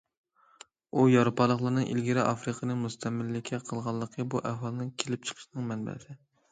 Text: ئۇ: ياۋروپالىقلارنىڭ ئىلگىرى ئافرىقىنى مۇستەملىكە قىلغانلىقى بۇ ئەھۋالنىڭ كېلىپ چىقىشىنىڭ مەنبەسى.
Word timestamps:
ئۇ: 0.95 1.03
ياۋروپالىقلارنىڭ 1.15 1.85
ئىلگىرى 1.91 2.23
ئافرىقىنى 2.23 2.79
مۇستەملىكە 2.81 3.63
قىلغانلىقى 3.69 4.27
بۇ 4.35 4.43
ئەھۋالنىڭ 4.51 4.93
كېلىپ 5.05 5.31
چىقىشىنىڭ 5.31 5.71
مەنبەسى. 5.75 6.23